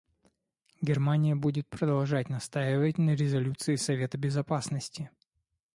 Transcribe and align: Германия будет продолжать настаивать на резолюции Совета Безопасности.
Германия 0.81 1.35
будет 1.35 1.67
продолжать 1.67 2.27
настаивать 2.27 2.97
на 2.97 3.11
резолюции 3.13 3.75
Совета 3.75 4.17
Безопасности. 4.17 5.11